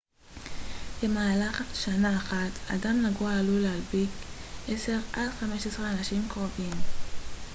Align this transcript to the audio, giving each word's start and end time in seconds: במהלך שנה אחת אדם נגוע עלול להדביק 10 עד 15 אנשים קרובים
במהלך 1.03 1.75
שנה 1.75 2.17
אחת 2.17 2.71
אדם 2.75 3.05
נגוע 3.05 3.33
עלול 3.33 3.61
להדביק 3.61 4.09
10 4.67 4.97
עד 5.13 5.29
15 5.39 5.91
אנשים 5.91 6.21
קרובים 6.29 6.73